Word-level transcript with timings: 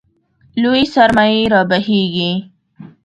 لویې 0.61 0.85
سرمایې 0.93 1.41
رابهېږي. 1.53 2.31